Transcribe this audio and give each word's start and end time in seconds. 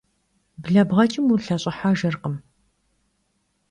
Blebğeç'ım, 0.63 1.25
vulheş'ıhejjırkhım. 1.29 2.35